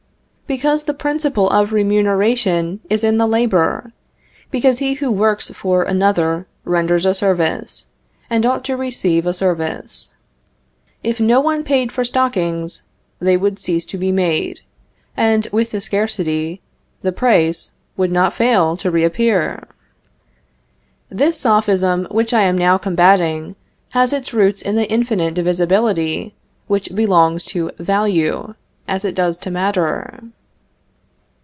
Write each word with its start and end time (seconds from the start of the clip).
Because 0.47 0.83
the 0.83 0.93
principle 0.93 1.49
of 1.49 1.71
remuneration 1.71 2.81
is 2.89 3.05
in 3.05 3.17
labor; 3.17 3.93
because 4.49 4.79
he 4.79 4.95
who 4.95 5.09
works 5.09 5.49
for 5.51 5.83
another 5.83 6.45
renders 6.65 7.05
a 7.05 7.13
service, 7.15 7.85
and 8.29 8.45
ought 8.45 8.65
to 8.65 8.75
receive 8.75 9.25
a 9.25 9.31
service. 9.31 10.13
If 11.05 11.21
no 11.21 11.39
one 11.39 11.63
paid 11.63 11.89
for 11.89 12.03
stockings, 12.03 12.83
they 13.19 13.37
would 13.37 13.59
cease 13.61 13.85
to 13.85 13.97
be 13.97 14.11
made; 14.11 14.59
and, 15.15 15.47
with 15.53 15.71
the 15.71 15.79
scarcity, 15.79 16.59
the 17.01 17.13
price 17.13 17.71
would 17.95 18.11
not 18.11 18.33
fail 18.33 18.75
to 18.75 18.91
reappear. 18.91 19.65
The 21.07 21.31
sophism 21.31 22.09
which 22.11 22.33
I 22.33 22.41
am 22.41 22.57
now 22.57 22.77
combating 22.77 23.55
has 23.91 24.11
its 24.11 24.33
root 24.33 24.61
in 24.61 24.75
the 24.75 24.91
infinite 24.91 25.33
divisibility 25.33 26.33
which 26.67 26.93
belongs 26.93 27.45
to 27.55 27.71
value, 27.79 28.53
as 28.85 29.05
it 29.05 29.15
does 29.15 29.37
to 29.37 29.49
matter. 29.49 30.21